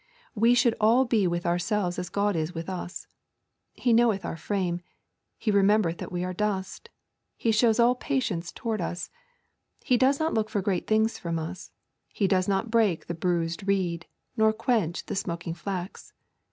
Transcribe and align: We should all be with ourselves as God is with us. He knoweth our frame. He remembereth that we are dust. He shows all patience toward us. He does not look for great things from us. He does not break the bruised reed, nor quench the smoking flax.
We 0.33 0.55
should 0.55 0.73
all 0.81 1.05
be 1.05 1.27
with 1.27 1.45
ourselves 1.45 1.99
as 1.99 2.09
God 2.09 2.35
is 2.35 2.55
with 2.55 2.67
us. 2.71 3.05
He 3.75 3.93
knoweth 3.93 4.25
our 4.25 4.35
frame. 4.35 4.81
He 5.37 5.51
remembereth 5.51 5.99
that 5.99 6.11
we 6.11 6.23
are 6.23 6.33
dust. 6.33 6.89
He 7.37 7.51
shows 7.51 7.79
all 7.79 7.93
patience 7.93 8.51
toward 8.51 8.81
us. 8.81 9.11
He 9.83 9.97
does 9.97 10.19
not 10.19 10.33
look 10.33 10.49
for 10.49 10.59
great 10.59 10.87
things 10.87 11.19
from 11.19 11.37
us. 11.37 11.69
He 12.11 12.27
does 12.27 12.47
not 12.47 12.71
break 12.71 13.05
the 13.05 13.13
bruised 13.13 13.67
reed, 13.67 14.07
nor 14.35 14.53
quench 14.53 15.05
the 15.05 15.15
smoking 15.15 15.53
flax. 15.53 16.13